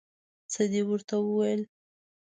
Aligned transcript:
څه 0.51 0.63
دې 0.71 0.81
ورته 0.89 1.15
وویل؟ 1.21 1.61